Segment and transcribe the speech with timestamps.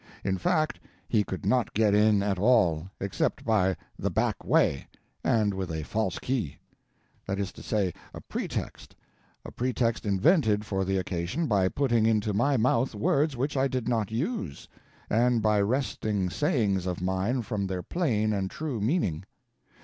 [0.23, 4.87] In fact he could not get in at all, except by the back way,
[5.23, 6.57] and with a false key;
[7.27, 8.95] that is to say, a pretext
[9.45, 13.87] a pretext invented for the occasion by putting into my mouth words which I did
[13.87, 14.67] not use,
[15.07, 19.23] and by wresting sayings of mine from their plain and true meaning.